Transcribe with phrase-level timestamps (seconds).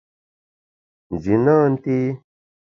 [1.13, 1.95] Nji nâ nté.